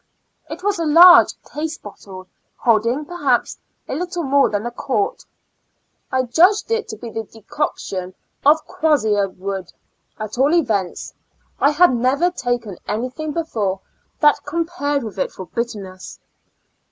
[0.49, 2.25] It was a large case bottle,
[2.57, 5.25] holding, per haps, a little more than a quart.
[6.11, 9.71] I judged it to be the decoction of quassia wood;
[10.17, 11.13] at all events,
[11.59, 13.81] I had never taken anything before
[14.21, 16.17] that compared with it for bitterness.